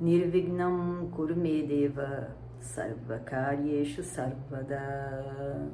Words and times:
Nirvignam 0.00 1.08
Kurumedeva 1.12 2.36
Sarvakaryeshu 2.60 4.02
Sarvada. 4.02 5.70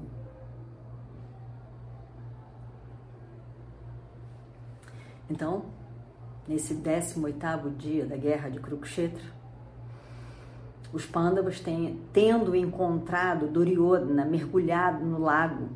Então, 5.30 5.64
nesse 6.46 6.74
18 6.74 7.70
dia 7.78 8.04
da 8.04 8.16
guerra 8.16 8.50
de 8.50 8.58
Kurukshetra, 8.58 9.24
os 10.92 11.06
Pandavas 11.06 11.60
têm, 11.60 12.02
tendo 12.12 12.54
encontrado 12.54 13.46
Duryodhana 13.46 14.24
mergulhado 14.24 15.04
no 15.04 15.20
lago 15.20 15.68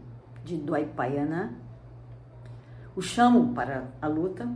de 0.43 0.57
Dwaipayana, 0.57 1.55
o 2.97 3.01
chamam 3.01 3.55
para 3.55 3.88
a 4.02 4.09
luta 4.09 4.49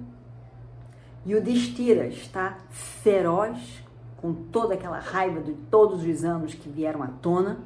e 1.29 1.35
o 1.35 1.43
Destira 1.43 2.07
está 2.07 2.57
feroz 2.71 3.85
com 4.17 4.33
toda 4.33 4.73
aquela 4.73 4.99
raiva 4.99 5.43
de 5.43 5.53
todos 5.53 6.03
os 6.03 6.25
anos 6.25 6.55
que 6.55 6.71
vieram 6.71 7.03
à 7.03 7.09
tona 7.09 7.59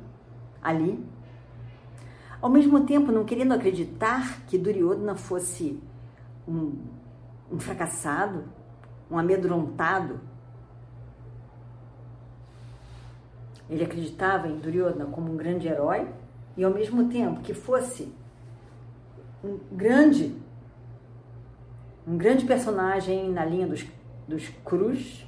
ali. 0.60 1.06
Ao 2.40 2.50
mesmo 2.50 2.84
tempo, 2.84 3.12
não 3.12 3.24
querendo 3.24 3.52
acreditar 3.52 4.42
que 4.48 4.58
Duryodhana 4.58 5.14
fosse 5.14 5.80
um 6.46 6.72
um 7.52 7.60
fracassado, 7.60 8.44
um 9.08 9.16
amedrontado. 9.16 10.18
Ele 13.70 13.84
acreditava 13.84 14.48
em 14.48 14.58
Duryodhana 14.58 15.06
como 15.06 15.30
um 15.30 15.36
grande 15.36 15.68
herói 15.68 16.08
e 16.56 16.64
ao 16.64 16.72
mesmo 16.72 17.08
tempo 17.08 17.42
que 17.42 17.55
fosse 17.55 18.12
um 19.44 19.58
grande 19.70 20.34
um 22.06 22.17
grande 22.17 22.45
personagem 22.45 23.31
na 23.31 23.45
linha 23.45 23.67
dos, 23.67 23.84
dos 24.27 24.48
Cruz. 24.64 25.27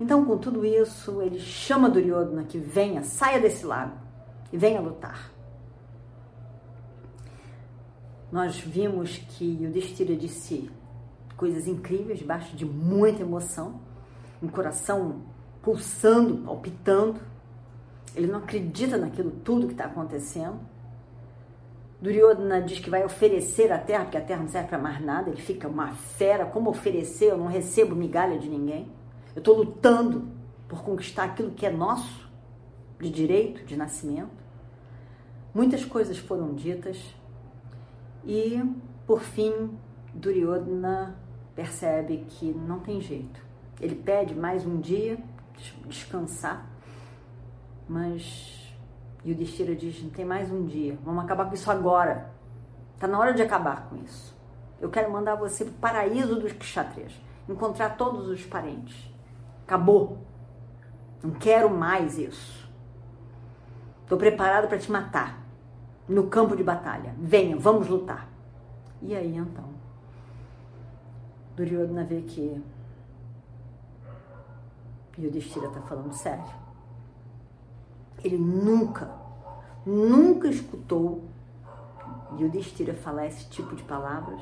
Então, 0.00 0.24
com 0.24 0.38
tudo 0.38 0.64
isso, 0.64 1.20
ele 1.22 1.38
chama 1.38 1.90
Duryodhana 1.90 2.44
que 2.44 2.58
venha, 2.58 3.02
saia 3.02 3.40
desse 3.40 3.66
lago 3.66 3.96
e 4.52 4.56
venha 4.56 4.80
lutar. 4.80 5.30
Nós 8.30 8.58
vimos 8.58 9.16
que 9.16 9.66
o 9.66 9.70
Destira 9.70 10.14
disse 10.14 10.70
coisas 11.36 11.66
incríveis, 11.66 12.18
debaixo 12.18 12.54
de 12.54 12.64
muita 12.64 13.22
emoção, 13.22 13.80
um 14.42 14.48
coração 14.48 15.22
pulsando, 15.62 16.38
palpitando. 16.44 17.20
Ele 18.14 18.26
não 18.26 18.40
acredita 18.40 18.98
naquilo 18.98 19.30
tudo 19.30 19.66
que 19.66 19.72
está 19.72 19.84
acontecendo. 19.86 20.58
Duryodhana 22.00 22.62
diz 22.62 22.78
que 22.78 22.88
vai 22.88 23.04
oferecer 23.04 23.72
a 23.72 23.78
terra, 23.78 24.04
porque 24.04 24.16
a 24.16 24.20
terra 24.20 24.40
não 24.40 24.48
serve 24.48 24.68
para 24.68 24.78
mais 24.78 25.00
nada. 25.00 25.30
Ele 25.30 25.40
fica 25.40 25.66
uma 25.66 25.92
fera. 25.92 26.46
Como 26.46 26.70
oferecer? 26.70 27.30
Eu 27.30 27.38
não 27.38 27.46
recebo 27.46 27.94
migalha 27.94 28.38
de 28.38 28.48
ninguém. 28.48 28.90
Eu 29.34 29.40
estou 29.40 29.56
lutando 29.56 30.28
por 30.68 30.82
conquistar 30.82 31.24
aquilo 31.24 31.50
que 31.50 31.66
é 31.66 31.70
nosso, 31.70 32.28
de 33.00 33.10
direito, 33.10 33.64
de 33.64 33.76
nascimento. 33.76 34.30
Muitas 35.52 35.84
coisas 35.84 36.18
foram 36.18 36.54
ditas 36.54 36.98
e, 38.24 38.62
por 39.06 39.20
fim, 39.20 39.70
Duryodhana 40.14 41.18
percebe 41.54 42.24
que 42.28 42.52
não 42.52 42.80
tem 42.80 43.00
jeito. 43.00 43.40
Ele 43.80 43.94
pede 43.94 44.34
mais 44.34 44.66
um 44.66 44.80
dia, 44.80 45.18
descansar, 45.86 46.68
mas 47.88 48.67
Yudhishthira 49.26 49.74
diz, 49.74 50.02
não 50.02 50.10
tem 50.10 50.24
mais 50.24 50.50
um 50.50 50.64
dia, 50.64 50.98
vamos 51.04 51.24
acabar 51.24 51.46
com 51.46 51.54
isso 51.54 51.70
agora. 51.70 52.30
Está 52.94 53.06
na 53.06 53.18
hora 53.18 53.34
de 53.34 53.42
acabar 53.42 53.88
com 53.88 53.96
isso. 53.96 54.36
Eu 54.80 54.90
quero 54.90 55.10
mandar 55.10 55.34
você 55.34 55.64
para 55.64 55.72
o 55.72 55.76
paraíso 55.76 56.36
dos 56.36 56.52
kshatriyas, 56.52 57.12
encontrar 57.48 57.96
todos 57.96 58.28
os 58.28 58.44
parentes. 58.44 59.12
Acabou. 59.64 60.18
Não 61.22 61.32
quero 61.32 61.68
mais 61.68 62.16
isso. 62.16 62.68
Estou 64.02 64.16
preparado 64.16 64.68
para 64.68 64.78
te 64.78 64.90
matar 64.90 65.44
no 66.08 66.28
campo 66.28 66.56
de 66.56 66.62
batalha. 66.64 67.14
Venha, 67.18 67.56
vamos 67.56 67.88
lutar. 67.88 68.28
E 69.02 69.14
aí 69.14 69.36
então? 69.36 69.68
Duryodhana 71.56 72.04
vê 72.04 72.22
que 72.22 72.62
Yudhishthira 75.18 75.66
está 75.66 75.80
falando 75.82 76.12
sério. 76.12 76.67
Ele 78.22 78.36
nunca, 78.36 79.10
nunca 79.86 80.48
escutou 80.48 81.28
Yudhishthira 82.38 82.94
falar 82.94 83.26
esse 83.26 83.48
tipo 83.48 83.74
de 83.74 83.82
palavras, 83.82 84.40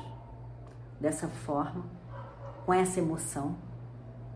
dessa 0.99 1.27
forma, 1.27 1.85
com 2.65 2.73
essa 2.73 2.99
emoção. 2.99 3.55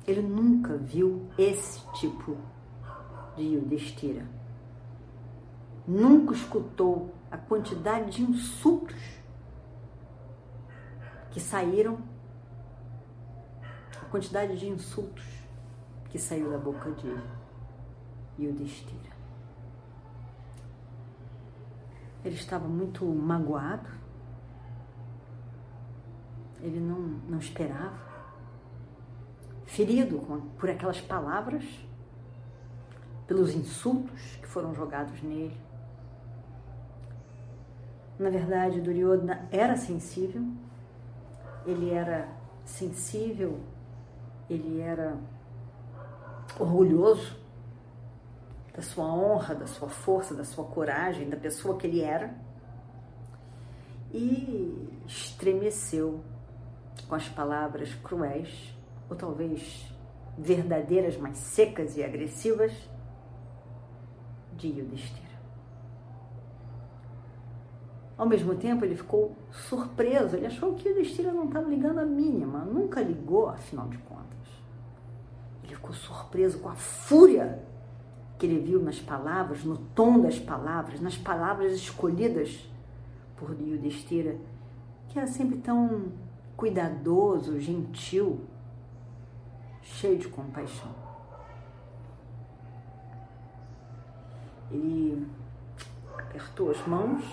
Ele 0.08 0.22
nunca 0.22 0.78
viu 0.78 1.30
esse 1.38 1.86
tipo 1.94 2.38
de 3.36 3.44
Yudhishthira. 3.44 4.26
Nunca 5.88 6.34
escutou 6.34 7.14
a 7.30 7.38
quantidade 7.38 8.12
de 8.12 8.24
insultos 8.24 9.02
que 11.32 11.40
saíram 11.40 12.12
quantidade 14.12 14.58
de 14.58 14.68
insultos 14.68 15.24
que 16.10 16.20
saiu 16.20 16.52
da 16.52 16.58
boca 16.58 16.92
de 16.92 17.18
Yudhishthira. 18.38 19.11
Ele 22.24 22.36
estava 22.36 22.68
muito 22.68 23.06
magoado, 23.06 23.90
ele 26.60 26.80
não, 26.80 27.00
não 27.28 27.40
esperava, 27.40 27.98
ferido 29.66 30.20
por 30.58 30.70
aquelas 30.70 31.02
palavras, 31.02 31.64
pelos 33.26 33.56
insultos 33.56 34.38
que 34.38 34.48
foram 34.48 34.76
jogados 34.76 35.22
nele. 35.24 35.60
Na 38.20 38.30
verdade, 38.30 38.82
Duryodhana 38.82 39.48
era 39.52 39.76
sensível, 39.76 40.46
ele 41.66 41.90
era 41.90 42.42
sensível. 42.66 43.60
Ele 44.50 44.82
era 44.82 45.18
orgulhoso 46.60 47.40
da 48.74 48.82
sua 48.82 49.06
honra, 49.06 49.54
da 49.54 49.68
sua 49.68 49.90
força, 49.90 50.34
da 50.34 50.44
sua 50.44 50.66
coragem, 50.66 51.30
da 51.30 51.38
pessoa 51.38 51.78
que 51.78 51.88
ele 51.88 52.02
era 52.02 52.34
e 54.14 54.90
estremeceu 55.08 56.22
com 57.08 57.16
as 57.16 57.28
palavras 57.28 57.94
cruéis, 57.96 58.74
ou 59.10 59.16
talvez 59.16 59.94
verdadeiras, 60.38 61.18
mas 61.18 61.38
secas 61.38 61.98
e 61.98 62.04
agressivas, 62.04 62.72
de 64.54 64.68
Yudhishthira. 64.68 65.32
Ao 68.18 68.28
mesmo 68.28 68.56
tempo, 68.56 68.86
ele 68.86 68.96
ficou 68.96 69.36
surpreso, 69.52 70.36
ele 70.36 70.46
achou 70.46 70.76
que 70.76 70.88
Yudhishthira 70.88 71.32
não 71.32 71.46
estava 71.46 71.68
ligando 71.68 72.00
a 72.00 72.06
mínima, 72.06 72.60
nunca 72.60 73.02
ligou, 73.02 73.50
afinal 73.50 73.88
de 73.88 73.98
contas. 74.00 74.22
Ele 75.64 75.76
ficou 75.76 75.94
surpreso 75.94 76.60
com 76.60 76.70
a 76.70 76.76
fúria 76.76 77.64
que 78.42 78.48
ele 78.48 78.58
viu 78.58 78.82
nas 78.82 79.00
palavras, 79.00 79.64
no 79.64 79.78
tom 79.78 80.20
das 80.20 80.40
palavras, 80.40 81.00
nas 81.00 81.16
palavras 81.16 81.74
escolhidas 81.74 82.68
por 83.38 83.52
Yudhishthira, 83.52 84.36
que 85.08 85.20
era 85.20 85.28
sempre 85.28 85.60
tão 85.60 86.12
cuidadoso, 86.58 87.60
gentil, 87.60 88.42
cheio 89.84 90.18
de 90.18 90.28
compaixão. 90.28 90.90
Ele 94.72 95.28
apertou 96.18 96.72
as 96.72 96.88
mãos 96.88 97.24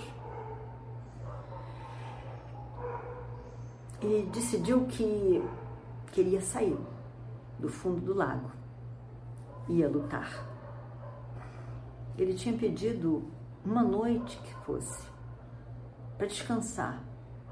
e 4.02 4.28
decidiu 4.30 4.84
que 4.84 5.42
queria 6.12 6.42
sair 6.42 6.76
do 7.58 7.70
fundo 7.70 7.98
do 8.02 8.12
lago. 8.12 8.50
Ia 9.70 9.88
lutar. 9.88 10.47
Ele 12.18 12.34
tinha 12.34 12.58
pedido 12.58 13.30
uma 13.64 13.82
noite 13.82 14.36
que 14.38 14.52
fosse 14.64 15.06
para 16.16 16.26
descansar, 16.26 17.00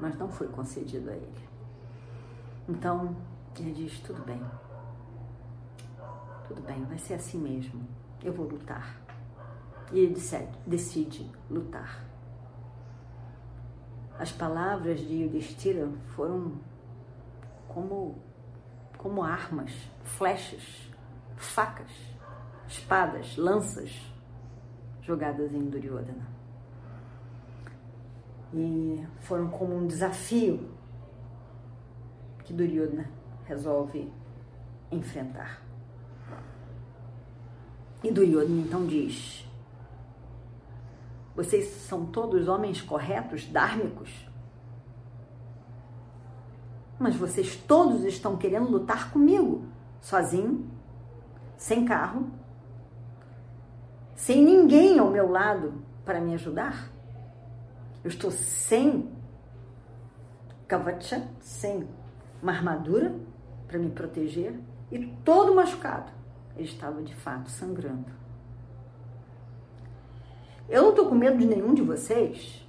mas 0.00 0.18
não 0.18 0.28
foi 0.28 0.48
concedido 0.48 1.08
a 1.08 1.14
ele. 1.14 1.48
Então 2.68 3.16
ele 3.56 3.72
diz: 3.72 4.00
tudo 4.00 4.24
bem, 4.24 4.42
Tudo 6.48 6.60
bem, 6.62 6.84
vai 6.84 6.98
ser 6.98 7.14
assim 7.14 7.38
mesmo. 7.38 7.86
Eu 8.24 8.32
vou 8.32 8.48
lutar. 8.48 9.00
E 9.92 10.00
ele 10.00 10.14
decide, 10.14 10.48
decide 10.66 11.30
lutar. 11.48 12.04
As 14.18 14.32
palavras 14.32 14.98
de 14.98 15.22
Yudhishthira 15.22 15.88
foram 16.16 16.60
como, 17.68 18.18
como 18.98 19.22
armas, 19.22 19.72
flechas, 20.02 20.90
facas, 21.36 21.92
espadas, 22.66 23.36
lanças 23.36 24.15
jogadas 25.06 25.54
em 25.54 25.70
Duryodhana. 25.70 26.26
E 28.52 29.06
foram 29.20 29.48
como 29.48 29.76
um 29.76 29.86
desafio 29.86 30.68
que 32.44 32.52
Duryodhana 32.52 33.08
resolve 33.44 34.12
enfrentar. 34.90 35.62
E 38.02 38.10
Duryodhana 38.10 38.60
então 38.60 38.86
diz: 38.86 39.48
Vocês 41.34 41.68
são 41.68 42.06
todos 42.06 42.48
homens 42.48 42.82
corretos, 42.82 43.46
dármicos? 43.46 44.28
Mas 46.98 47.14
vocês 47.14 47.56
todos 47.56 48.04
estão 48.04 48.36
querendo 48.36 48.70
lutar 48.70 49.10
comigo, 49.12 49.66
sozinho, 50.00 50.68
sem 51.56 51.84
carro, 51.84 52.30
sem 54.16 54.42
ninguém 54.42 54.98
ao 54.98 55.10
meu 55.10 55.30
lado 55.30 55.74
para 56.04 56.20
me 56.20 56.34
ajudar? 56.34 56.90
Eu 58.02 58.08
estou 58.08 58.30
sem 58.30 59.08
kavacha, 60.66 61.28
sem 61.40 61.86
uma 62.42 62.52
armadura 62.52 63.14
para 63.68 63.78
me 63.78 63.90
proteger 63.90 64.58
e 64.90 65.06
todo 65.24 65.54
machucado. 65.54 66.10
Ele 66.56 66.64
estava 66.64 67.02
de 67.02 67.14
fato 67.14 67.50
sangrando. 67.50 68.10
Eu 70.68 70.82
não 70.82 70.90
estou 70.90 71.08
com 71.08 71.14
medo 71.14 71.38
de 71.38 71.46
nenhum 71.46 71.74
de 71.74 71.82
vocês. 71.82 72.66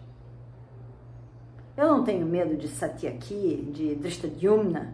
Eu 1.75 1.87
não 1.87 2.03
tenho 2.03 2.25
medo 2.25 2.57
de 2.57 2.67
Satyaki, 2.67 3.69
de 3.71 3.95
Drishtadyumna, 3.95 4.93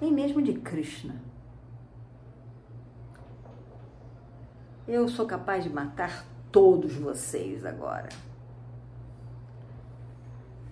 nem 0.00 0.12
mesmo 0.12 0.40
de 0.40 0.54
Krishna. 0.54 1.27
Eu 4.88 5.06
sou 5.06 5.26
capaz 5.26 5.64
de 5.64 5.68
matar 5.68 6.24
todos 6.50 6.94
vocês 6.96 7.62
agora. 7.62 8.08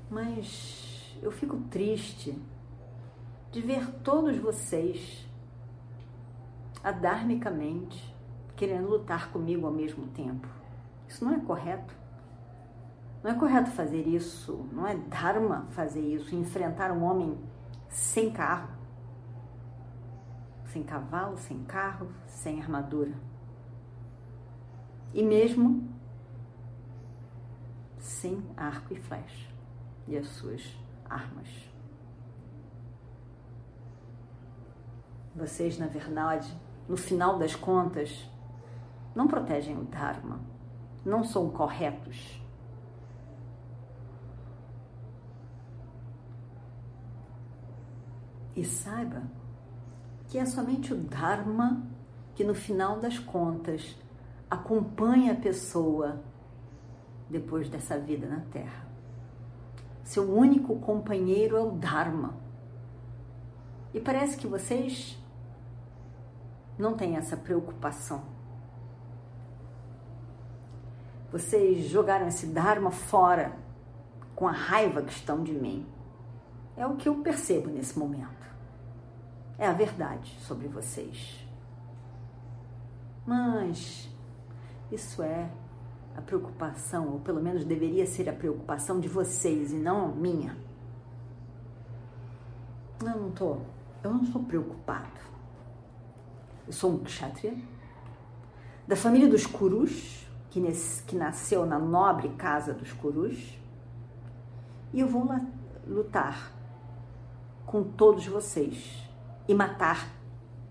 Mas 0.08 1.14
eu 1.22 1.30
fico 1.30 1.58
triste 1.70 2.34
de 3.52 3.60
ver 3.60 3.86
todos 4.02 4.38
vocês 4.38 5.28
adarmicamente 6.82 8.16
querendo 8.56 8.88
lutar 8.88 9.30
comigo 9.30 9.66
ao 9.66 9.72
mesmo 9.72 10.06
tempo. 10.06 10.48
Isso 11.06 11.22
não 11.22 11.34
é 11.34 11.38
correto. 11.38 11.94
Não 13.22 13.32
é 13.32 13.34
correto 13.34 13.70
fazer 13.72 14.08
isso, 14.08 14.66
não 14.72 14.86
é 14.86 14.94
dharma 14.94 15.66
fazer 15.72 16.00
isso, 16.00 16.34
enfrentar 16.34 16.90
um 16.90 17.04
homem 17.04 17.36
sem 17.90 18.32
carro, 18.32 18.70
sem 20.72 20.82
cavalo, 20.82 21.36
sem 21.36 21.62
carro, 21.64 22.08
sem 22.26 22.62
armadura. 22.62 23.35
E 25.16 25.22
mesmo 25.22 25.82
sem 27.98 28.44
arco 28.54 28.92
e 28.92 28.96
flecha 29.00 29.48
e 30.06 30.14
as 30.14 30.26
suas 30.26 30.62
armas. 31.08 31.48
Vocês, 35.34 35.78
na 35.78 35.86
verdade, 35.86 36.54
no 36.86 36.98
final 36.98 37.38
das 37.38 37.56
contas, 37.56 38.30
não 39.14 39.26
protegem 39.26 39.78
o 39.78 39.84
Dharma, 39.84 40.38
não 41.02 41.24
são 41.24 41.48
corretos. 41.48 42.38
E 48.54 48.62
saiba 48.62 49.22
que 50.28 50.36
é 50.36 50.44
somente 50.44 50.92
o 50.92 50.96
Dharma 50.98 51.82
que, 52.34 52.44
no 52.44 52.54
final 52.54 53.00
das 53.00 53.18
contas, 53.18 53.96
acompanha 54.50 55.32
a 55.32 55.36
pessoa 55.36 56.22
depois 57.28 57.68
dessa 57.68 57.98
vida 57.98 58.26
na 58.26 58.40
Terra. 58.52 58.86
Seu 60.04 60.32
único 60.32 60.76
companheiro 60.76 61.56
é 61.56 61.60
o 61.60 61.72
Dharma. 61.72 62.36
E 63.92 64.00
parece 64.00 64.36
que 64.36 64.46
vocês 64.46 65.18
não 66.78 66.96
têm 66.96 67.16
essa 67.16 67.36
preocupação. 67.36 68.22
Vocês 71.32 71.86
jogaram 71.86 72.28
esse 72.28 72.46
Dharma 72.46 72.90
fora 72.90 73.56
com 74.34 74.46
a 74.46 74.52
raiva 74.52 75.02
que 75.02 75.12
estão 75.12 75.42
de 75.42 75.52
mim. 75.52 75.86
É 76.76 76.86
o 76.86 76.96
que 76.96 77.08
eu 77.08 77.16
percebo 77.22 77.68
nesse 77.68 77.98
momento. 77.98 78.46
É 79.58 79.66
a 79.66 79.72
verdade 79.72 80.38
sobre 80.40 80.68
vocês. 80.68 81.44
Mas 83.26 84.08
isso 84.90 85.22
é 85.22 85.50
a 86.16 86.22
preocupação, 86.22 87.12
ou 87.12 87.20
pelo 87.20 87.42
menos 87.42 87.64
deveria 87.64 88.06
ser 88.06 88.28
a 88.28 88.32
preocupação 88.32 88.98
de 88.98 89.08
vocês 89.08 89.72
e 89.72 89.76
não 89.76 90.14
minha. 90.14 90.56
Eu 93.00 93.20
não 93.20 93.30
tô, 93.30 93.58
eu 94.02 94.12
não 94.12 94.24
sou 94.24 94.42
preocupado. 94.42 95.20
Eu 96.66 96.72
sou 96.72 96.92
um 96.92 97.04
kshatriya 97.04 97.56
da 98.86 98.96
família 98.96 99.28
dos 99.28 99.46
Kurus, 99.46 100.26
que, 100.48 100.60
nesse, 100.60 101.02
que 101.02 101.16
nasceu 101.16 101.66
na 101.66 101.78
nobre 101.78 102.28
casa 102.30 102.72
dos 102.72 102.92
Kurus, 102.92 103.58
e 104.92 105.00
eu 105.00 105.08
vou 105.08 105.28
lutar 105.86 106.52
com 107.66 107.82
todos 107.82 108.26
vocês 108.26 109.02
e 109.48 109.54
matar 109.54 110.08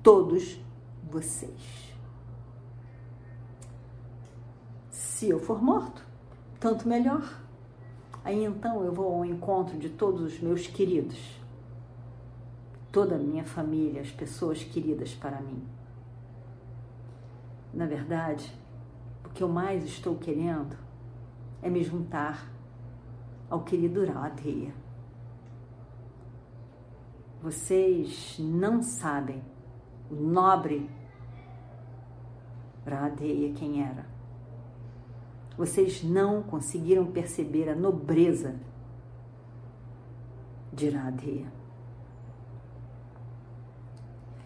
todos 0.01 0.59
vocês. 1.03 1.94
Se 5.25 5.31
eu 5.31 5.39
for 5.39 5.59
morto, 5.59 6.05
tanto 6.59 6.87
melhor. 6.87 7.41
Aí 8.23 8.43
então 8.43 8.85
eu 8.85 8.93
vou 8.93 9.11
ao 9.11 9.25
encontro 9.25 9.75
de 9.75 9.89
todos 9.89 10.21
os 10.21 10.39
meus 10.39 10.67
queridos, 10.67 11.17
toda 12.91 13.15
a 13.15 13.17
minha 13.17 13.43
família, 13.43 14.03
as 14.03 14.11
pessoas 14.11 14.63
queridas 14.63 15.15
para 15.15 15.41
mim. 15.41 15.67
Na 17.73 17.87
verdade, 17.87 18.53
o 19.25 19.29
que 19.29 19.41
eu 19.41 19.49
mais 19.49 19.83
estou 19.85 20.15
querendo 20.15 20.77
é 21.59 21.71
me 21.71 21.83
juntar 21.83 22.47
ao 23.49 23.63
querido 23.63 24.05
Radheya. 24.05 24.75
Vocês 27.41 28.37
não 28.37 28.83
sabem 28.83 29.41
o 30.11 30.13
nobre 30.13 30.87
Radheya 32.85 33.51
quem 33.55 33.81
era 33.81 34.13
vocês 35.57 36.03
não 36.03 36.43
conseguiram 36.43 37.05
perceber 37.05 37.69
a 37.69 37.75
nobreza 37.75 38.55
de 40.71 40.89
Radheya. 40.89 41.51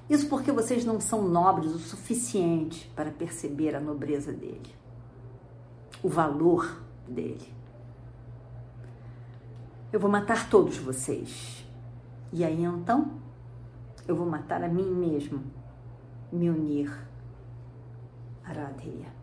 Isso 0.09 0.27
porque 0.27 0.51
vocês 0.51 0.83
não 0.83 0.99
são 0.99 1.27
nobres 1.27 1.71
o 1.71 1.79
suficiente 1.79 2.91
para 2.95 3.11
perceber 3.11 3.75
a 3.75 3.79
nobreza 3.79 4.31
dele, 4.31 4.73
o 6.01 6.09
valor 6.09 6.81
dele. 7.07 7.53
Eu 9.91 9.99
vou 9.99 10.09
matar 10.09 10.49
todos 10.49 10.77
vocês. 10.77 11.65
E 12.31 12.43
aí 12.43 12.63
então, 12.63 13.19
eu 14.07 14.15
vou 14.15 14.25
matar 14.25 14.63
a 14.63 14.67
mim 14.67 14.91
mesmo, 14.91 15.43
me 16.31 16.49
unir 16.49 16.91
a 18.43 18.51
Radheya. 18.51 19.18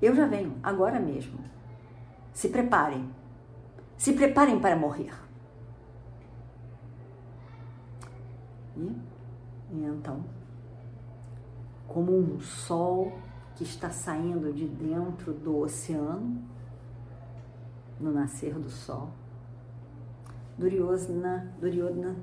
Eu 0.00 0.14
já 0.14 0.26
venho, 0.26 0.56
agora 0.62 1.00
mesmo. 1.00 1.38
Se 2.32 2.48
preparem. 2.48 3.08
Se 3.96 4.12
preparem 4.12 4.60
para 4.60 4.76
morrer. 4.76 5.12
E, 8.76 8.94
e 9.70 9.84
então, 9.84 10.22
como 11.88 12.12
um 12.12 12.38
sol 12.40 13.18
que 13.54 13.64
está 13.64 13.88
saindo 13.88 14.52
de 14.52 14.68
dentro 14.68 15.32
do 15.32 15.56
oceano, 15.60 16.42
no 17.98 18.12
nascer 18.12 18.52
do 18.52 18.68
sol, 18.68 19.08
Duryodhana, 20.58 21.54
Duryodhana 21.58 22.16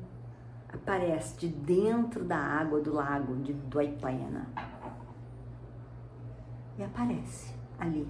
aparece 0.72 1.38
de 1.38 1.48
dentro 1.48 2.24
da 2.24 2.38
água 2.38 2.80
do 2.80 2.94
lago 2.94 3.36
de 3.38 3.54
Dwaipayana. 3.54 4.48
E 6.78 6.84
aparece 6.84 7.53
ali, 7.80 8.08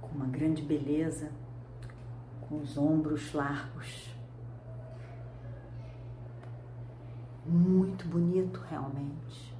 com 0.00 0.08
uma 0.08 0.26
grande 0.26 0.62
beleza, 0.62 1.30
com 2.48 2.58
os 2.58 2.76
ombros 2.76 3.32
largos, 3.32 4.10
muito 7.46 8.06
bonito 8.06 8.60
realmente. 8.68 9.54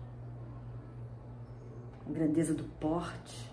A 2.07 2.13
grandeza 2.13 2.55
do 2.55 2.65
porte, 2.65 3.51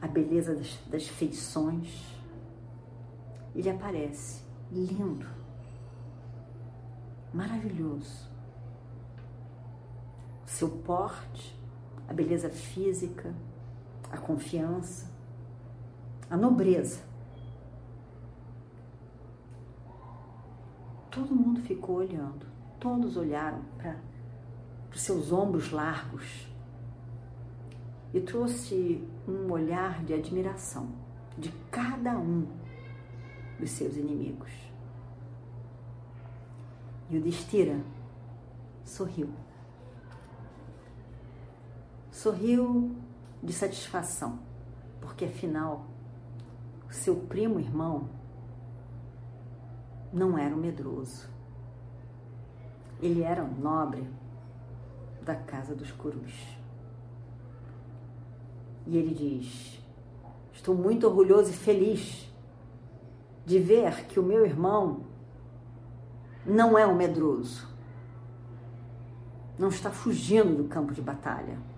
a 0.00 0.06
beleza 0.06 0.54
das, 0.54 0.78
das 0.86 1.08
feições. 1.08 2.14
Ele 3.54 3.70
aparece 3.70 4.42
lindo, 4.70 5.26
maravilhoso. 7.32 8.28
O 10.44 10.48
seu 10.48 10.68
porte, 10.68 11.58
a 12.08 12.12
beleza 12.12 12.48
física, 12.48 13.34
a 14.10 14.16
confiança, 14.16 15.10
a 16.30 16.36
nobreza. 16.36 17.00
Todo 21.10 21.34
mundo 21.34 21.60
ficou 21.62 21.96
olhando, 21.96 22.46
todos 22.78 23.16
olharam 23.16 23.62
para 23.78 23.96
os 24.92 25.00
seus 25.00 25.32
ombros 25.32 25.70
largos 25.72 26.48
e 28.12 28.20
trouxe 28.20 29.02
um 29.26 29.50
olhar 29.50 30.04
de 30.04 30.14
admiração 30.14 30.88
de 31.36 31.50
cada 31.70 32.18
um 32.18 32.46
dos 33.58 33.70
seus 33.70 33.96
inimigos. 33.96 34.50
E 37.10 37.18
o 37.18 37.20
Destira 37.20 37.80
sorriu. 38.84 39.28
Sorriu 42.26 42.90
de 43.40 43.52
satisfação, 43.52 44.40
porque 45.00 45.26
afinal 45.26 45.86
seu 46.90 47.14
primo 47.14 47.60
irmão 47.60 48.08
não 50.12 50.36
era 50.36 50.52
um 50.52 50.58
medroso. 50.58 51.28
Ele 53.00 53.22
era 53.22 53.44
um 53.44 53.54
nobre 53.60 54.10
da 55.22 55.36
casa 55.36 55.72
dos 55.72 55.92
Curus. 55.92 56.34
E 58.88 58.96
ele 58.96 59.14
diz: 59.14 59.80
Estou 60.52 60.74
muito 60.74 61.06
orgulhoso 61.06 61.50
e 61.50 61.54
feliz 61.54 62.28
de 63.44 63.60
ver 63.60 64.04
que 64.08 64.18
o 64.18 64.24
meu 64.24 64.44
irmão 64.44 65.04
não 66.44 66.76
é 66.76 66.84
um 66.84 66.96
medroso, 66.96 67.68
não 69.56 69.68
está 69.68 69.92
fugindo 69.92 70.56
do 70.56 70.64
campo 70.64 70.92
de 70.92 71.00
batalha. 71.00 71.75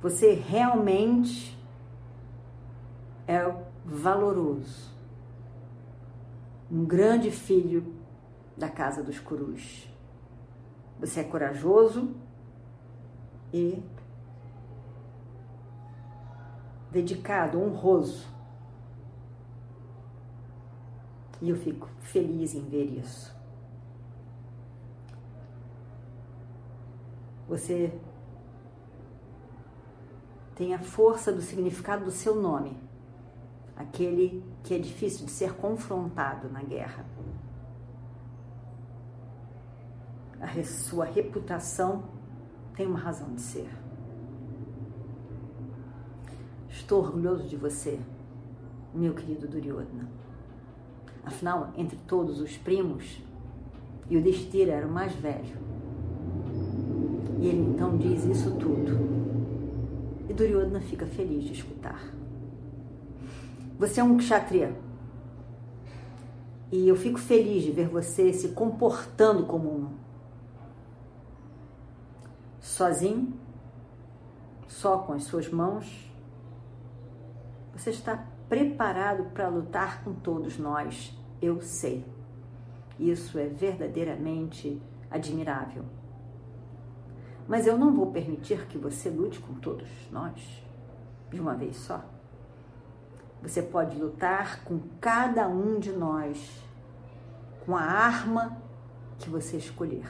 Você 0.00 0.32
realmente 0.32 1.58
é 3.26 3.40
valoroso, 3.84 4.92
um 6.70 6.84
grande 6.84 7.30
filho 7.30 7.94
da 8.56 8.68
casa 8.68 9.02
dos 9.02 9.18
Curus. 9.18 9.88
Você 11.00 11.20
é 11.20 11.24
corajoso 11.24 12.14
e 13.52 13.82
dedicado, 16.90 17.60
honroso. 17.60 18.26
E 21.40 21.50
eu 21.50 21.56
fico 21.56 21.88
feliz 22.00 22.54
em 22.54 22.62
ver 22.62 22.84
isso. 22.84 23.36
Você 27.48 27.98
tem 30.58 30.74
a 30.74 30.78
força 30.80 31.30
do 31.30 31.40
significado 31.40 32.04
do 32.04 32.10
seu 32.10 32.34
nome, 32.34 32.76
aquele 33.76 34.42
que 34.64 34.74
é 34.74 34.78
difícil 34.78 35.24
de 35.24 35.30
ser 35.30 35.54
confrontado 35.54 36.48
na 36.48 36.64
guerra. 36.64 37.06
A 40.40 40.64
sua 40.64 41.04
reputação 41.04 42.02
tem 42.74 42.88
uma 42.88 42.98
razão 42.98 43.32
de 43.34 43.40
ser. 43.40 43.70
Estou 46.68 47.04
orgulhoso 47.04 47.46
de 47.46 47.56
você, 47.56 48.00
meu 48.92 49.14
querido 49.14 49.46
Duryodhana. 49.46 50.08
Afinal, 51.24 51.72
entre 51.76 51.96
todos 51.98 52.40
os 52.40 52.56
primos, 52.56 53.22
Yudhishthira 54.10 54.72
era 54.72 54.88
o 54.88 54.90
mais 54.90 55.12
velho. 55.12 55.56
E 57.38 57.46
ele 57.46 57.60
então 57.60 57.96
diz 57.96 58.24
isso 58.24 58.50
tudo. 58.56 59.17
Duryodhana 60.38 60.80
fica 60.80 61.04
feliz 61.04 61.42
de 61.42 61.52
escutar. 61.52 62.00
Você 63.76 63.98
é 63.98 64.04
um 64.04 64.16
kshatriya. 64.16 64.72
E 66.70 66.86
eu 66.86 66.94
fico 66.94 67.18
feliz 67.18 67.64
de 67.64 67.72
ver 67.72 67.88
você 67.88 68.32
se 68.32 68.50
comportando 68.50 69.46
como 69.46 69.68
um. 69.68 69.88
Sozinho, 72.60 73.32
só 74.68 74.98
com 74.98 75.12
as 75.12 75.24
suas 75.24 75.48
mãos, 75.50 76.08
você 77.72 77.90
está 77.90 78.24
preparado 78.48 79.30
para 79.32 79.48
lutar 79.48 80.04
com 80.04 80.12
todos 80.14 80.56
nós, 80.56 81.18
eu 81.42 81.60
sei. 81.60 82.04
Isso 82.96 83.38
é 83.38 83.46
verdadeiramente 83.46 84.80
admirável. 85.10 85.84
Mas 87.48 87.66
eu 87.66 87.78
não 87.78 87.94
vou 87.94 88.12
permitir 88.12 88.66
que 88.66 88.76
você 88.76 89.08
lute 89.08 89.40
com 89.40 89.54
todos 89.54 89.88
nós 90.12 90.62
de 91.30 91.40
uma 91.40 91.54
vez 91.54 91.76
só. 91.76 92.04
Você 93.42 93.62
pode 93.62 93.98
lutar 93.98 94.62
com 94.64 94.78
cada 95.00 95.48
um 95.48 95.78
de 95.78 95.90
nós 95.90 96.62
com 97.64 97.74
a 97.74 97.80
arma 97.80 98.60
que 99.18 99.30
você 99.30 99.56
escolher. 99.56 100.06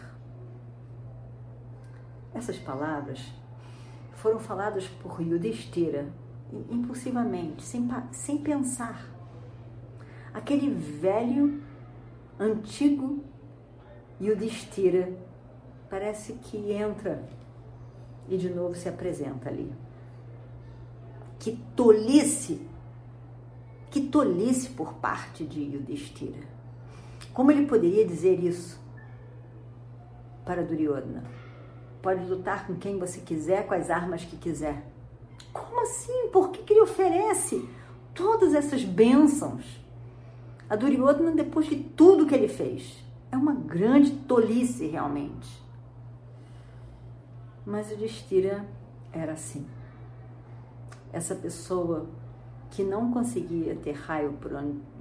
Essas 2.34 2.58
palavras 2.58 3.32
foram 4.14 4.40
faladas 4.40 4.88
por 4.88 5.20
Yudhishthira 5.22 6.12
impulsivamente, 6.70 7.62
sem, 7.62 7.88
sem 8.10 8.38
pensar. 8.38 9.08
Aquele 10.34 10.70
velho, 10.70 11.62
antigo 12.38 13.22
Yudhishthira 14.20 15.27
parece 15.88 16.34
que 16.34 16.72
entra 16.72 17.22
e 18.28 18.36
de 18.36 18.48
novo 18.48 18.74
se 18.74 18.88
apresenta 18.88 19.48
ali. 19.48 19.72
Que 21.38 21.56
tolice, 21.74 22.60
que 23.90 24.00
tolice 24.00 24.70
por 24.70 24.94
parte 24.94 25.44
de 25.44 25.60
Yudhishthira. 25.60 26.46
Como 27.32 27.50
ele 27.50 27.66
poderia 27.66 28.06
dizer 28.06 28.42
isso 28.42 28.80
para 30.44 30.62
Duryodhana? 30.62 31.24
Pode 32.02 32.24
lutar 32.24 32.66
com 32.66 32.76
quem 32.76 32.98
você 32.98 33.20
quiser, 33.20 33.66
com 33.66 33.74
as 33.74 33.90
armas 33.90 34.24
que 34.24 34.36
quiser 34.36 34.82
como 35.52 35.80
assim? 35.82 36.28
Por 36.32 36.50
que, 36.50 36.62
que 36.62 36.72
ele 36.72 36.82
oferece 36.82 37.68
todas 38.14 38.54
essas 38.54 38.84
bênçãos 38.84 39.64
a 40.68 40.76
Duryodhana 40.76 41.32
depois 41.32 41.66
de 41.66 41.76
tudo 41.76 42.26
que 42.26 42.34
ele 42.34 42.48
fez? 42.48 43.04
É 43.30 43.36
uma 43.36 43.54
grande 43.54 44.10
tolice 44.10 44.86
realmente. 44.86 45.67
Mas 47.68 47.92
o 47.92 47.96
Destira 47.96 48.64
era 49.12 49.32
assim. 49.32 49.66
Essa 51.12 51.34
pessoa 51.34 52.08
que 52.70 52.82
não 52.82 53.12
conseguia 53.12 53.76
ter 53.76 53.92
raio 53.92 54.38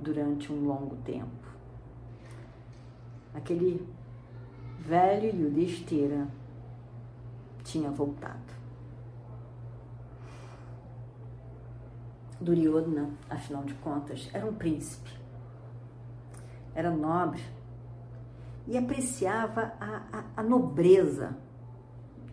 durante 0.01 0.51
um 0.51 0.67
longo 0.67 0.97
tempo. 0.97 1.47
Aquele 3.33 3.87
velho 4.79 5.33
Yudhishthira 5.33 6.27
tinha 7.63 7.89
voltado. 7.89 8.53
Duryodhana, 12.41 13.11
afinal 13.29 13.63
de 13.63 13.75
contas, 13.75 14.29
era 14.33 14.45
um 14.45 14.53
príncipe, 14.53 15.17
era 16.75 16.91
nobre 16.91 17.41
e 18.67 18.77
apreciava 18.77 19.71
a, 19.79 20.01
a, 20.11 20.23
a 20.35 20.43
nobreza 20.43 21.46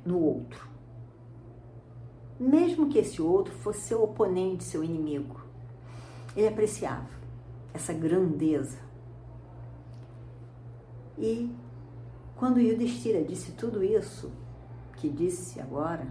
no 0.04 0.18
outro. 0.18 0.68
Mesmo 2.38 2.88
que 2.88 2.98
esse 2.98 3.22
outro 3.22 3.54
fosse 3.54 3.80
seu 3.80 4.02
oponente, 4.02 4.64
seu 4.64 4.82
inimigo, 4.82 5.40
ele 6.36 6.48
apreciava 6.48 7.08
essa 7.72 7.92
grandeza. 7.92 8.78
E 11.16 11.54
quando 12.36 12.60
Yudhishthira 12.60 13.22
disse 13.24 13.52
tudo 13.52 13.82
isso 13.82 14.32
que 14.96 15.08
disse 15.08 15.60
agora, 15.60 16.06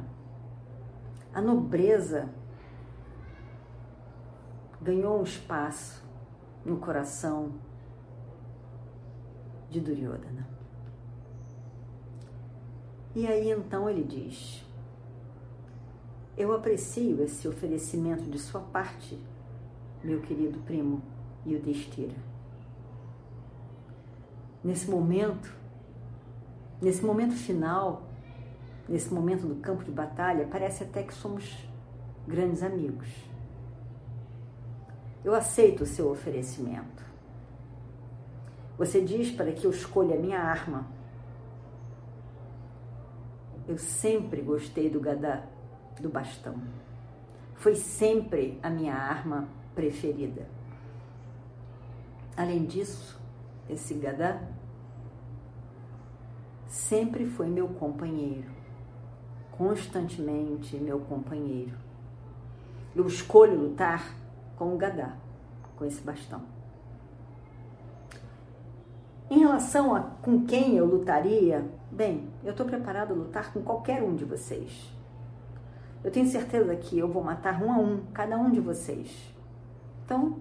a 1.34 1.42
nobreza 1.42 2.30
ganhou 4.82 5.20
um 5.20 5.24
espaço 5.24 6.04
no 6.66 6.78
coração 6.78 7.54
de 9.70 9.80
Duryodhana. 9.82 10.53
E 13.16 13.28
aí 13.28 13.52
então 13.52 13.90
ele 13.90 14.04
diz: 14.04 14.64
Eu 16.38 16.54
aprecio 16.54 17.24
esse 17.24 17.48
oferecimento 17.48 18.24
de 18.24 18.40
sua 18.40 18.62
parte, 18.62 19.20
meu 20.04 20.22
querido 20.22 20.60
primo 20.60 21.02
Yudhishthira. 21.46 22.16
Nesse 24.64 24.90
momento, 24.90 25.64
Nesse 26.84 27.02
momento 27.06 27.34
final, 27.34 28.04
nesse 28.90 29.14
momento 29.14 29.48
do 29.48 29.56
campo 29.56 29.86
de 29.86 29.92
batalha, 29.92 30.46
parece 30.52 30.84
até 30.84 31.02
que 31.02 31.14
somos 31.14 31.66
grandes 32.28 32.62
amigos. 32.62 33.08
Eu 35.24 35.34
aceito 35.34 35.84
o 35.84 35.86
seu 35.86 36.12
oferecimento. 36.12 37.02
Você 38.78 39.00
diz 39.00 39.32
para 39.32 39.54
que 39.54 39.66
eu 39.66 39.72
escolha 39.72 40.18
a 40.18 40.20
minha 40.20 40.40
arma. 40.42 40.86
Eu 43.68 43.78
sempre 43.78 44.42
gostei 44.42 44.90
do 44.90 45.00
gadá, 45.00 45.44
do 46.00 46.10
bastão. 46.10 46.56
Foi 47.56 47.76
sempre 47.76 48.60
a 48.62 48.70
minha 48.70 48.94
arma 48.94 49.48
preferida. 49.74 50.46
Além 52.36 52.66
disso, 52.66 53.20
esse 53.70 53.94
gadá 53.94 54.42
sempre 56.68 57.26
foi 57.26 57.48
meu 57.48 57.68
companheiro, 57.70 58.50
constantemente 59.52 60.76
meu 60.78 61.00
companheiro. 61.00 61.78
Eu 62.96 63.08
escolho 63.08 63.60
lutar 63.60 64.16
com 64.58 64.74
o 64.74 64.78
gadá, 64.78 65.16
com 65.76 65.86
esse 65.86 66.02
bastão. 66.02 66.42
Em 69.34 69.40
relação 69.40 69.96
a 69.96 70.00
com 70.00 70.46
quem 70.46 70.78
eu 70.78 70.86
lutaria, 70.86 71.68
bem, 71.90 72.30
eu 72.44 72.52
estou 72.52 72.68
preparado 72.68 73.14
a 73.14 73.16
lutar 73.16 73.52
com 73.52 73.64
qualquer 73.64 74.04
um 74.04 74.16
de 74.16 74.24
vocês. 74.24 74.94
Eu 76.04 76.12
tenho 76.12 76.28
certeza 76.28 76.76
que 76.76 77.00
eu 77.00 77.12
vou 77.12 77.24
matar 77.24 77.60
um 77.60 77.72
a 77.72 77.78
um, 77.80 78.06
cada 78.14 78.38
um 78.38 78.52
de 78.52 78.60
vocês. 78.60 79.34
Então, 80.06 80.38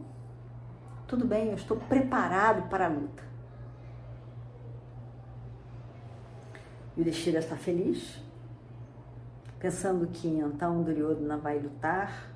tudo 1.09 1.25
bem, 1.25 1.49
eu 1.49 1.55
estou 1.55 1.79
preparado 1.79 2.69
para 2.69 2.85
a 2.85 2.89
luta. 2.91 3.23
O 6.95 7.03
Destira 7.03 7.39
está 7.39 7.57
feliz, 7.57 8.23
pensando 9.59 10.07
que 10.09 10.29
então 10.29 10.83
Duryodhana 10.83 11.39
vai 11.39 11.59
lutar. 11.59 12.31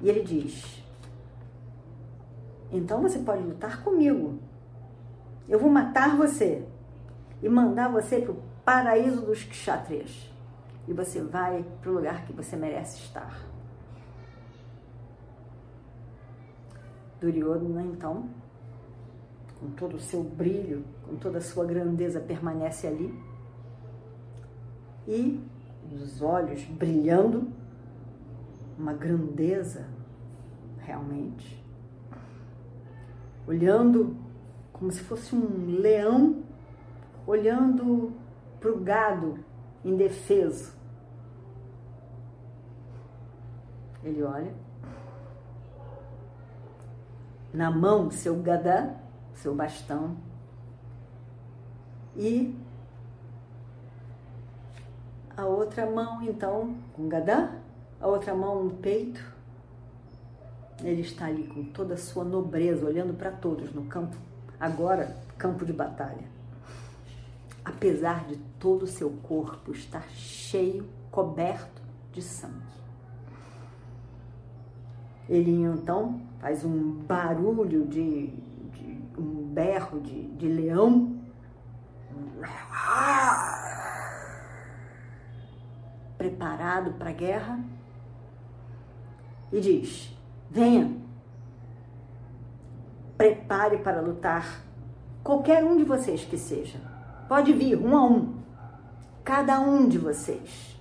E 0.00 0.08
ele 0.08 0.24
diz: 0.24 0.82
Então 2.72 3.00
você 3.00 3.20
pode 3.20 3.44
lutar 3.44 3.84
comigo. 3.84 4.40
Eu 5.48 5.58
vou 5.58 5.70
matar 5.70 6.16
você 6.16 6.66
e 7.42 7.48
mandar 7.48 7.88
você 7.88 8.20
para 8.20 8.32
o 8.32 8.42
paraíso 8.64 9.24
dos 9.24 9.44
kshatriyas. 9.44 10.30
E 10.88 10.92
você 10.92 11.20
vai 11.20 11.64
para 11.80 11.90
o 11.90 11.94
lugar 11.94 12.24
que 12.26 12.32
você 12.32 12.56
merece 12.56 12.98
estar. 12.98 13.40
Duryodhana, 17.20 17.82
então, 17.82 18.28
com 19.58 19.70
todo 19.70 19.96
o 19.96 20.00
seu 20.00 20.22
brilho, 20.22 20.84
com 21.06 21.16
toda 21.16 21.38
a 21.38 21.40
sua 21.40 21.64
grandeza, 21.64 22.20
permanece 22.20 22.86
ali 22.86 23.12
e 25.08 25.40
os 25.92 26.20
olhos 26.20 26.64
brilhando, 26.64 27.48
uma 28.78 28.92
grandeza 28.92 29.86
realmente, 30.78 31.64
olhando 33.46 34.16
como 34.78 34.92
se 34.92 35.00
fosse 35.00 35.34
um 35.34 35.80
leão 35.80 36.42
olhando 37.26 38.12
para 38.60 38.70
o 38.70 38.78
gado 38.78 39.38
indefeso. 39.82 40.74
Ele 44.04 44.22
olha. 44.22 44.54
Na 47.54 47.70
mão, 47.70 48.10
seu 48.10 48.36
gadá, 48.42 48.94
seu 49.32 49.54
bastão. 49.54 50.14
E 52.14 52.54
a 55.34 55.46
outra 55.46 55.86
mão, 55.90 56.22
então, 56.22 56.76
com 56.92 57.08
Gadá, 57.08 57.54
a 57.98 58.06
outra 58.06 58.34
mão 58.34 58.64
no 58.64 58.70
peito. 58.72 59.22
Ele 60.82 61.00
está 61.00 61.26
ali 61.26 61.46
com 61.46 61.64
toda 61.64 61.94
a 61.94 61.98
sua 61.98 62.24
nobreza, 62.24 62.84
olhando 62.84 63.14
para 63.14 63.30
todos 63.30 63.72
no 63.72 63.84
campo, 63.86 64.16
agora 64.58 65.16
campo 65.38 65.64
de 65.64 65.72
batalha. 65.72 66.36
Apesar 67.64 68.26
de 68.26 68.36
todo 68.58 68.84
o 68.84 68.86
seu 68.86 69.10
corpo 69.10 69.72
estar 69.72 70.08
cheio, 70.10 70.88
coberto 71.10 71.82
de 72.12 72.22
sangue. 72.22 72.54
Ele 75.28 75.62
então 75.62 76.20
faz 76.38 76.64
um 76.64 77.02
barulho 77.02 77.84
de, 77.86 78.28
de 78.28 78.98
um 79.18 79.48
berro 79.52 80.00
de, 80.00 80.28
de 80.28 80.46
leão 80.46 81.16
preparado 86.16 86.92
para 86.92 87.10
a 87.10 87.12
guerra 87.12 87.60
e 89.52 89.60
diz: 89.60 90.16
Venha, 90.50 90.95
prepare 93.16 93.78
para 93.78 94.00
lutar, 94.00 94.62
qualquer 95.22 95.64
um 95.64 95.76
de 95.76 95.84
vocês 95.84 96.24
que 96.24 96.36
seja. 96.36 96.78
Pode 97.28 97.52
vir, 97.52 97.76
um 97.76 97.96
a 97.96 98.04
um, 98.04 98.34
cada 99.24 99.60
um 99.60 99.88
de 99.88 99.98
vocês. 99.98 100.80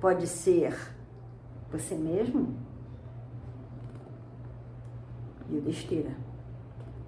Pode 0.00 0.26
ser 0.26 0.76
você 1.70 1.94
mesmo 1.94 2.54
e 5.48 5.56
o 5.56 5.60
Destira. 5.60 6.10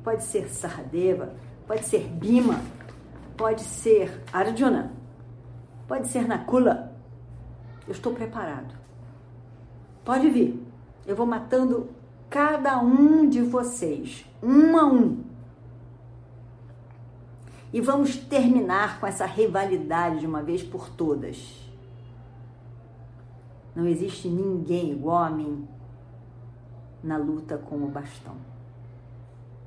Pode 0.03 0.25
ser 0.25 0.49
Sahadeva, 0.49 1.35
pode 1.67 1.85
ser 1.85 2.09
Bima, 2.09 2.61
pode 3.37 3.63
ser 3.63 4.23
Arjuna, 4.33 4.93
pode 5.87 6.09
ser 6.09 6.27
Nakula 6.27 6.89
eu 7.89 7.93
estou 7.93 8.13
preparado. 8.13 8.75
Pode 10.05 10.29
vir. 10.29 10.63
Eu 11.07 11.17
vou 11.17 11.25
matando 11.25 11.89
cada 12.29 12.79
um 12.79 13.29
de 13.29 13.43
vocês, 13.43 14.25
um 14.43 14.77
a 14.77 14.85
um. 14.85 15.25
E 17.73 17.81
vamos 17.81 18.17
terminar 18.17 18.99
com 18.99 19.07
essa 19.07 19.27
rivalidade 19.27 20.21
de 20.21 20.27
uma 20.27 20.43
vez 20.43 20.62
por 20.62 20.88
todas. 20.88 21.69
Não 23.75 23.87
existe 23.87 24.29
ninguém 24.29 24.93
igual 24.93 25.25
a 25.25 25.31
mim 25.31 25.69
na 27.03 27.17
luta 27.17 27.57
com 27.59 27.77
o 27.77 27.88
bastão. 27.88 28.37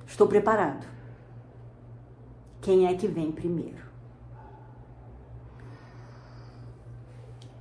Estou 0.06 0.28
preparado. 0.28 0.86
Quem 2.60 2.88
é 2.88 2.94
que 2.96 3.08
vem 3.08 3.32
primeiro? 3.32 3.90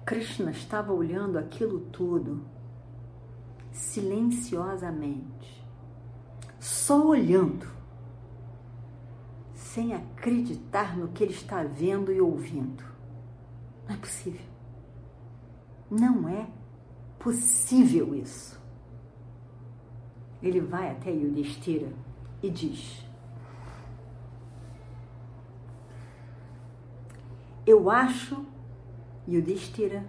Krishna 0.04 0.50
estava 0.50 0.92
olhando 0.92 1.38
aquilo 1.38 1.80
tudo 1.92 2.42
silenciosamente, 3.72 5.66
só 6.58 7.06
olhando, 7.06 7.66
sem 9.54 9.94
acreditar 9.94 10.96
no 10.96 11.08
que 11.08 11.22
ele 11.22 11.32
está 11.32 11.62
vendo 11.62 12.12
e 12.12 12.20
ouvindo. 12.20 12.84
Não 13.88 13.94
é 13.94 13.98
possível. 13.98 14.46
Não 15.90 16.28
é 16.28 16.46
possível 17.18 18.14
isso. 18.14 18.60
Ele 20.42 20.60
vai 20.60 20.90
até 20.90 21.10
Yudhishthira 21.10 21.92
e 22.42 22.50
diz: 22.50 23.04
Eu 27.66 27.90
acho 27.90 28.44
Yudhishthira, 29.28 30.04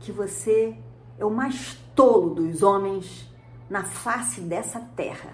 que 0.00 0.12
você 0.12 0.76
é 1.18 1.24
o 1.24 1.30
mais 1.30 1.83
tolo 1.94 2.34
dos 2.34 2.62
homens 2.62 3.28
na 3.68 3.84
face 3.84 4.40
dessa 4.40 4.80
terra. 4.80 5.32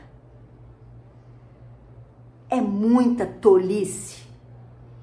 É 2.48 2.60
muita 2.60 3.26
tolice, 3.26 4.26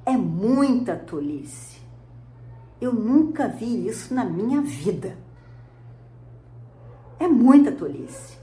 é 0.06 0.16
muita 0.18 0.96
tolice. 0.96 1.78
Eu 2.80 2.94
nunca 2.94 3.48
vi 3.48 3.88
isso 3.88 4.14
na 4.14 4.24
minha 4.24 4.62
vida. 4.62 5.18
É 7.20 7.28
muita 7.28 7.72
tolice. 7.72 8.38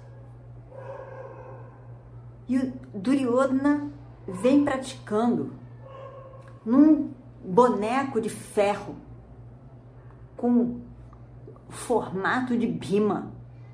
E 2.48 2.59
o 2.59 2.72
Duryodhana 2.92 3.90
vem 4.27 4.64
praticando 4.64 5.53
num 6.64 7.11
boneco 7.44 8.20
de 8.20 8.29
ferro 8.29 8.96
com 10.37 10.81
formato 11.74 12.56
de 12.56 12.66
bima 12.66 13.32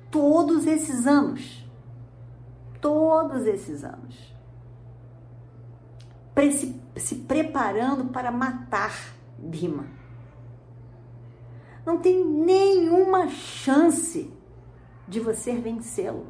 todos 0.09 0.67
esses 0.67 1.07
anos. 1.07 1.65
Todos 2.81 3.45
esses 3.45 3.83
anos. 3.83 4.31
Se, 6.53 6.81
se 6.95 7.15
preparando 7.15 8.05
para 8.05 8.31
matar 8.31 9.13
Bima. 9.37 9.85
Não 11.85 11.99
tem 11.99 12.23
nenhuma 12.25 13.27
chance 13.29 14.31
de 15.07 15.19
você 15.19 15.55
vencê-lo. 15.55 16.25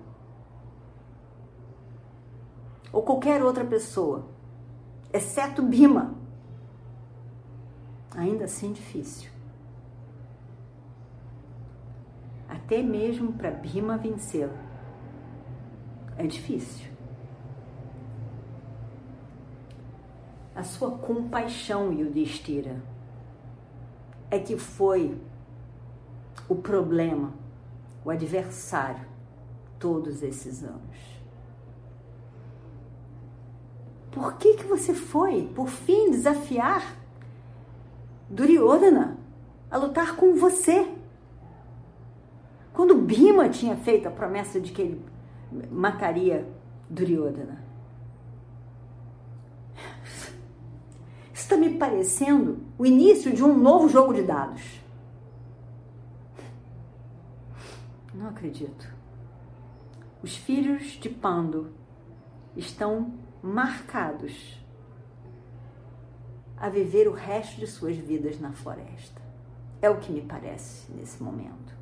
Ou 2.91 3.03
qualquer 3.03 3.43
outra 3.43 3.63
pessoa, 3.63 4.27
exceto 5.13 5.61
Bima. 5.61 6.13
ainda 8.13 8.45
assim 8.45 8.73
difícil. 8.73 9.29
Até 12.71 12.81
mesmo 12.81 13.33
para 13.33 13.51
Bhima 13.51 13.97
vencê-lo. 13.97 14.57
É 16.15 16.25
difícil. 16.25 16.89
A 20.55 20.63
sua 20.63 20.91
compaixão, 20.91 21.91
Yudhishthira, 21.91 22.81
é 24.29 24.39
que 24.39 24.57
foi 24.57 25.19
o 26.47 26.55
problema, 26.55 27.33
o 28.05 28.09
adversário, 28.09 29.05
todos 29.77 30.23
esses 30.23 30.63
anos. 30.63 31.21
Por 34.13 34.37
que, 34.37 34.53
que 34.53 34.63
você 34.63 34.93
foi, 34.93 35.45
por 35.53 35.67
fim, 35.67 36.09
desafiar 36.09 36.95
Duryodhana 38.29 39.17
a 39.69 39.75
lutar 39.75 40.15
com 40.15 40.35
você? 40.35 41.00
Bhima 43.01 43.49
tinha 43.49 43.75
feito 43.75 44.07
a 44.07 44.11
promessa 44.11 44.59
de 44.59 44.71
que 44.71 44.81
ele 44.81 45.05
mataria 45.69 46.47
Duryodhana. 46.89 47.63
Isso 51.33 51.45
está 51.45 51.57
me 51.57 51.77
parecendo 51.77 52.59
o 52.77 52.85
início 52.85 53.33
de 53.33 53.43
um 53.43 53.57
novo 53.57 53.89
jogo 53.89 54.13
de 54.13 54.23
dados. 54.23 54.81
Não 58.13 58.27
acredito. 58.27 58.87
Os 60.21 60.35
filhos 60.35 60.83
de 60.99 61.09
Pando 61.09 61.71
estão 62.55 63.13
marcados 63.41 64.61
a 66.57 66.69
viver 66.69 67.07
o 67.07 67.13
resto 67.13 67.59
de 67.59 67.65
suas 67.65 67.97
vidas 67.97 68.39
na 68.39 68.51
floresta. 68.51 69.19
É 69.81 69.89
o 69.89 69.97
que 69.97 70.11
me 70.11 70.21
parece 70.21 70.91
nesse 70.91 71.23
momento. 71.23 71.80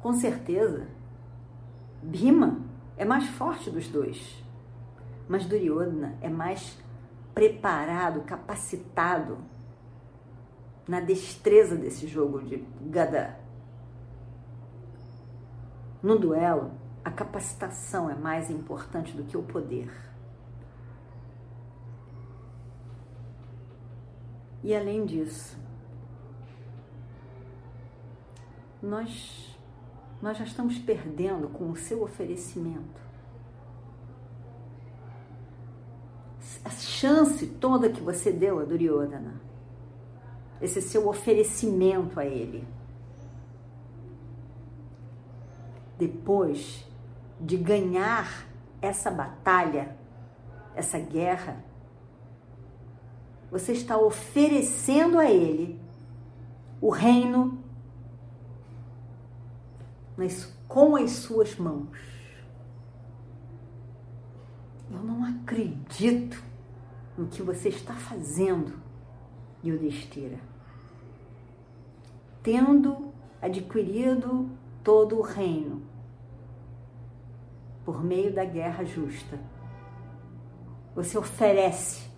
Com 0.00 0.12
certeza, 0.12 0.86
Bhima 2.02 2.60
é 2.96 3.04
mais 3.04 3.26
forte 3.28 3.70
dos 3.70 3.88
dois, 3.88 4.42
mas 5.28 5.44
Duryodhana 5.46 6.16
é 6.20 6.28
mais 6.28 6.78
preparado, 7.34 8.22
capacitado 8.22 9.38
na 10.86 11.00
destreza 11.00 11.76
desse 11.76 12.06
jogo 12.06 12.40
de 12.42 12.64
Gada. 12.80 13.38
No 16.02 16.18
duelo, 16.18 16.70
a 17.04 17.10
capacitação 17.10 18.08
é 18.08 18.14
mais 18.14 18.50
importante 18.50 19.12
do 19.12 19.24
que 19.24 19.36
o 19.36 19.42
poder. 19.42 19.90
E 24.62 24.74
além 24.74 25.06
disso, 25.06 25.58
nós, 28.82 29.57
nós 30.20 30.36
já 30.36 30.44
estamos 30.44 30.78
perdendo 30.78 31.48
com 31.48 31.70
o 31.70 31.76
seu 31.76 32.02
oferecimento. 32.02 33.08
A 36.64 36.70
chance 36.70 37.46
toda 37.46 37.90
que 37.90 38.00
você 38.00 38.32
deu 38.32 38.58
a 38.58 38.64
Duryodhana, 38.64 39.40
esse 40.60 40.82
seu 40.82 41.08
oferecimento 41.08 42.18
a 42.18 42.26
ele. 42.26 42.66
Depois 45.96 46.84
de 47.40 47.56
ganhar 47.56 48.46
essa 48.82 49.10
batalha, 49.10 49.96
essa 50.74 50.98
guerra, 50.98 51.62
você 53.50 53.72
está 53.72 53.96
oferecendo 53.96 55.18
a 55.18 55.30
ele 55.30 55.80
o 56.80 56.90
reino 56.90 57.57
com 60.66 60.96
as 60.96 61.10
suas 61.12 61.56
mãos. 61.56 61.88
Eu 64.90 65.02
não 65.02 65.24
acredito 65.24 66.42
no 67.16 67.26
que 67.26 67.42
você 67.42 67.68
está 67.68 67.94
fazendo, 67.94 68.80
Yudhishthira. 69.64 70.38
Tendo 72.42 73.12
adquirido 73.40 74.50
todo 74.82 75.18
o 75.18 75.22
reino, 75.22 75.82
por 77.84 78.02
meio 78.02 78.32
da 78.32 78.44
guerra 78.44 78.84
justa. 78.84 79.38
Você 80.94 81.16
oferece 81.16 82.08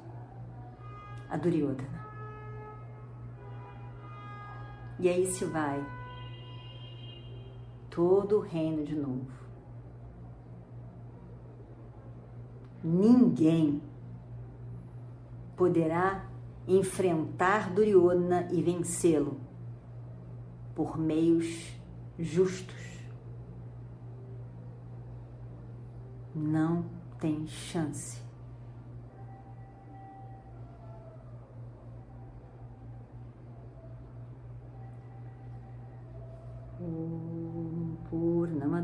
a 1.29 1.37
Duryodhana. 1.37 2.01
E 4.99 5.09
aí 5.09 5.27
se 5.27 5.45
vai 5.45 6.00
todo 7.91 8.39
o 8.39 8.41
reino 8.41 8.85
de 8.85 8.97
novo. 8.97 9.41
Ninguém 12.83 13.83
poderá 15.57 16.25
enfrentar 16.67 17.71
Duryodhana 17.75 18.49
e 18.51 18.63
vencê-lo 18.63 19.39
por 20.75 20.99
meios 20.99 21.77
justos. 22.19 22.91
não 26.35 26.85
tem 27.19 27.47
chance. 27.47 28.30